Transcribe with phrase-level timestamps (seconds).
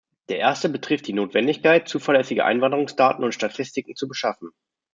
[0.29, 4.49] Der Erste betrifft die Notwendigkeit, zuverlässige Einwanderungsdaten und -statistiken zu beschaffen.